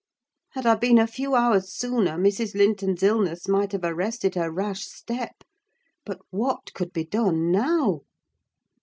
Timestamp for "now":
7.51-8.01